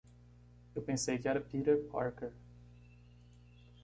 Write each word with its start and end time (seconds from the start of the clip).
Eu 0.73 0.81
pensei 0.81 1.19
que 1.19 1.27
era 1.27 1.39
Peter 1.39 1.77
Parker. 1.91 2.31